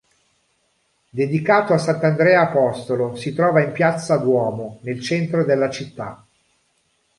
[1.11, 6.25] Dedicato a sant'Andrea apostolo, si trova in piazza Duomo, nel centro della città.